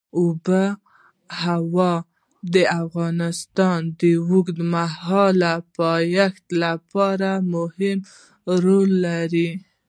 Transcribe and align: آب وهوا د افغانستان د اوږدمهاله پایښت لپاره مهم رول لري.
آب 0.25 0.47
وهوا 1.31 1.93
د 2.53 2.55
افغانستان 2.83 3.79
د 3.99 4.01
اوږدمهاله 4.29 5.53
پایښت 5.77 6.45
لپاره 6.63 7.31
مهم 7.53 7.97
رول 8.65 8.89
لري. 9.07 9.49